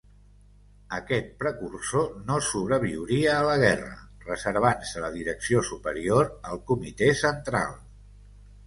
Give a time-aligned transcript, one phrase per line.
[0.99, 3.93] Aquest precursor no sobreviuria a la guerra,
[4.31, 7.81] reservant-se la direcció superior al Comitè Central.